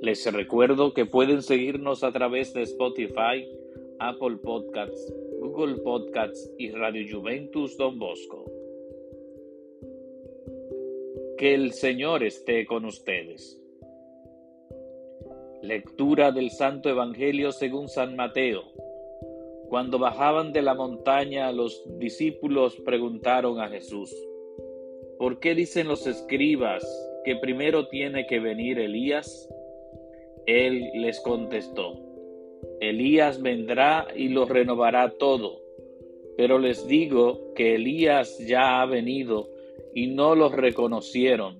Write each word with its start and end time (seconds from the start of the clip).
Les 0.00 0.24
recuerdo 0.32 0.94
que 0.94 1.04
pueden 1.04 1.42
seguirnos 1.42 2.02
a 2.04 2.10
través 2.10 2.54
de 2.54 2.62
Spotify, 2.62 3.46
Apple 3.98 4.38
Podcasts, 4.42 5.14
Google 5.40 5.76
Podcasts 5.82 6.50
y 6.56 6.70
Radio 6.70 7.04
Juventus 7.18 7.76
Don 7.76 7.98
Bosco. 7.98 8.50
Que 11.36 11.54
el 11.54 11.74
Señor 11.74 12.22
esté 12.22 12.64
con 12.64 12.86
ustedes. 12.86 13.60
Lectura 15.60 16.32
del 16.32 16.50
Santo 16.50 16.88
Evangelio 16.88 17.52
según 17.52 17.88
San 17.88 18.16
Mateo. 18.16 18.62
Cuando 19.68 19.98
bajaban 19.98 20.54
de 20.54 20.62
la 20.62 20.74
montaña, 20.74 21.52
los 21.52 21.84
discípulos 21.98 22.74
preguntaron 22.86 23.60
a 23.60 23.68
Jesús, 23.68 24.10
¿por 25.18 25.40
qué 25.40 25.54
dicen 25.54 25.88
los 25.88 26.06
escribas 26.06 26.82
que 27.26 27.36
primero 27.36 27.88
tiene 27.88 28.26
que 28.26 28.40
venir 28.40 28.78
Elías? 28.78 29.46
Él 30.46 30.90
les 30.94 31.20
contestó, 31.20 31.94
Elías 32.80 33.42
vendrá 33.42 34.08
y 34.16 34.28
lo 34.28 34.46
renovará 34.46 35.10
todo, 35.18 35.60
pero 36.36 36.58
les 36.58 36.86
digo 36.86 37.52
que 37.54 37.74
Elías 37.74 38.38
ya 38.38 38.80
ha 38.80 38.86
venido 38.86 39.48
y 39.94 40.06
no 40.06 40.34
los 40.34 40.52
reconocieron, 40.52 41.58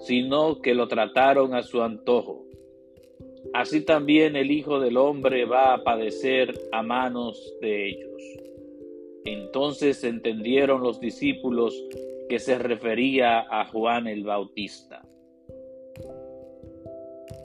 sino 0.00 0.60
que 0.60 0.74
lo 0.74 0.88
trataron 0.88 1.54
a 1.54 1.62
su 1.62 1.80
antojo. 1.82 2.44
Así 3.54 3.84
también 3.84 4.36
el 4.36 4.50
Hijo 4.50 4.80
del 4.80 4.96
Hombre 4.96 5.44
va 5.44 5.74
a 5.74 5.82
padecer 5.82 6.54
a 6.72 6.82
manos 6.82 7.56
de 7.60 7.88
ellos. 7.88 8.22
Entonces 9.24 10.04
entendieron 10.04 10.82
los 10.82 11.00
discípulos 11.00 11.74
que 12.28 12.38
se 12.38 12.58
refería 12.58 13.40
a 13.40 13.66
Juan 13.66 14.06
el 14.06 14.24
Bautista. 14.24 15.02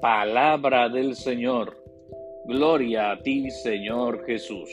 Palabra 0.06 0.88
del 0.88 1.16
Señor. 1.16 1.75
Gloria 2.45 3.09
a 3.09 3.23
ti, 3.23 3.50
Señor 3.50 4.23
Jesús. 4.23 4.70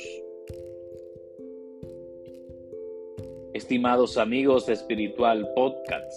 Estimados 3.54 4.18
amigos 4.18 4.66
de 4.66 4.74
Espiritual 4.74 5.50
Podcast, 5.54 6.12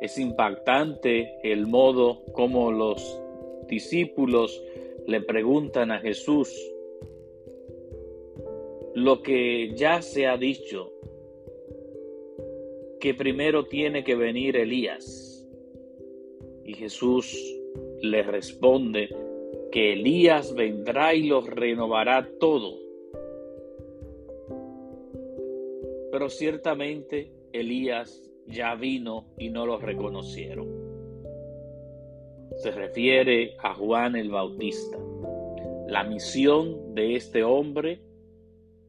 es 0.00 0.16
impactante 0.16 1.38
el 1.42 1.66
modo 1.66 2.22
como 2.32 2.72
los 2.72 3.20
discípulos 3.68 4.64
le 5.06 5.20
preguntan 5.20 5.90
a 5.90 5.98
Jesús 5.98 6.50
lo 8.94 9.20
que 9.20 9.74
ya 9.76 10.00
se 10.00 10.26
ha 10.26 10.38
dicho, 10.38 10.90
que 13.00 13.12
primero 13.12 13.66
tiene 13.66 14.02
que 14.02 14.14
venir 14.14 14.56
Elías. 14.56 15.46
Y 16.64 16.72
Jesús 16.72 17.59
le 18.02 18.22
responde 18.22 19.08
que 19.72 19.92
Elías 19.92 20.54
vendrá 20.54 21.14
y 21.14 21.24
los 21.24 21.46
renovará 21.46 22.28
todo 22.38 22.90
Pero 26.10 26.28
ciertamente 26.28 27.30
Elías 27.52 28.30
ya 28.46 28.74
vino 28.74 29.26
y 29.38 29.50
no 29.50 29.64
lo 29.64 29.78
reconocieron. 29.78 30.68
Se 32.56 32.72
refiere 32.72 33.54
a 33.62 33.74
Juan 33.74 34.16
el 34.16 34.30
Bautista. 34.30 34.98
La 35.86 36.02
misión 36.04 36.94
de 36.94 37.14
este 37.14 37.44
hombre 37.44 38.00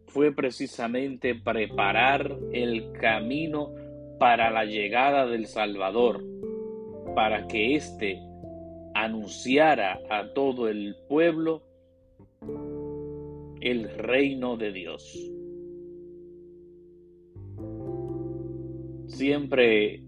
fue 0.07 0.33
precisamente 0.33 1.35
preparar 1.35 2.37
el 2.51 2.91
camino 2.93 3.73
para 4.19 4.51
la 4.51 4.65
llegada 4.65 5.25
del 5.27 5.45
Salvador, 5.45 6.23
para 7.15 7.47
que 7.47 7.75
éste 7.75 8.19
anunciara 9.03 9.99
a 10.09 10.33
todo 10.33 10.67
el 10.67 10.95
pueblo 11.07 11.61
el 13.61 13.89
reino 13.89 14.57
de 14.57 14.71
Dios. 14.71 15.31
siempre 19.11 20.01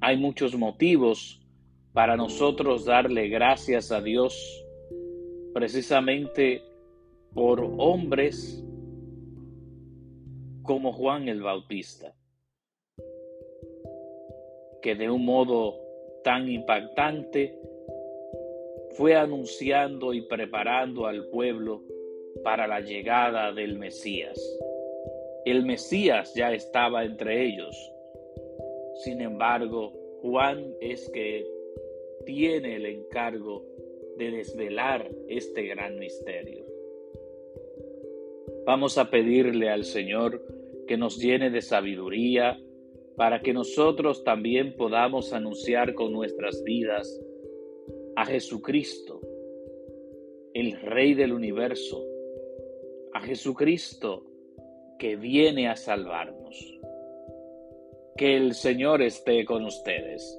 hay 0.00 0.16
muchos 0.16 0.56
motivos 0.56 1.40
para 1.92 2.16
nosotros 2.16 2.84
darle 2.84 3.28
gracias 3.28 3.90
a 3.90 4.00
Dios 4.00 4.64
precisamente 5.52 6.62
por 7.34 7.60
hombres 7.78 8.64
como 10.62 10.92
Juan 10.92 11.28
el 11.28 11.42
Bautista, 11.42 12.14
que 14.80 14.94
de 14.94 15.10
un 15.10 15.24
modo 15.24 15.74
tan 16.22 16.48
impactante 16.48 17.58
fue 18.94 19.14
anunciando 19.14 20.12
y 20.12 20.22
preparando 20.22 21.06
al 21.06 21.28
pueblo 21.28 21.82
para 22.42 22.66
la 22.66 22.80
llegada 22.80 23.52
del 23.52 23.78
Mesías. 23.78 24.38
El 25.44 25.64
Mesías 25.64 26.34
ya 26.34 26.52
estaba 26.52 27.04
entre 27.04 27.44
ellos, 27.46 27.92
sin 29.02 29.20
embargo, 29.20 29.92
Juan 30.20 30.74
es 30.80 31.10
que 31.10 31.44
tiene 32.24 32.76
el 32.76 32.86
encargo 32.86 33.64
de 34.16 34.30
desvelar 34.30 35.10
este 35.28 35.66
gran 35.66 35.98
misterio. 35.98 36.64
Vamos 38.64 38.98
a 38.98 39.10
pedirle 39.10 39.70
al 39.70 39.84
Señor 39.84 40.40
que 40.86 40.96
nos 40.96 41.18
llene 41.18 41.50
de 41.50 41.62
sabiduría 41.62 42.60
para 43.16 43.40
que 43.40 43.52
nosotros 43.52 44.22
también 44.22 44.76
podamos 44.76 45.32
anunciar 45.32 45.94
con 45.94 46.12
nuestras 46.12 46.62
vidas 46.62 47.20
a 48.16 48.26
Jesucristo, 48.26 49.20
el 50.54 50.80
Rey 50.80 51.14
del 51.14 51.32
universo, 51.32 52.04
a 53.14 53.20
Jesucristo 53.20 54.24
que 54.98 55.16
viene 55.16 55.68
a 55.68 55.76
salvarnos. 55.76 56.80
Que 58.16 58.36
el 58.36 58.54
Señor 58.54 59.02
esté 59.02 59.44
con 59.44 59.64
ustedes 59.64 60.38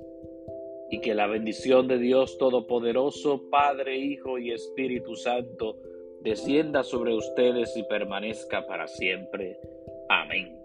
y 0.90 1.02
que 1.02 1.16
la 1.16 1.28
bendición 1.28 1.88
de 1.88 1.98
Dios 1.98 2.38
Todopoderoso, 2.38 3.50
Padre, 3.50 3.98
Hijo 3.98 4.38
y 4.38 4.52
Espíritu 4.52 5.16
Santo, 5.16 5.78
descienda 6.22 6.84
sobre 6.84 7.16
ustedes 7.16 7.76
y 7.76 7.84
permanezca 7.84 8.66
para 8.68 8.88
siempre. 8.88 9.60
Amén. 10.08 10.63